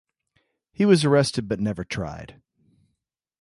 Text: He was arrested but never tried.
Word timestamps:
He 0.71 0.83
was 0.83 1.05
arrested 1.05 1.47
but 1.47 1.59
never 1.59 1.83
tried. 1.83 2.41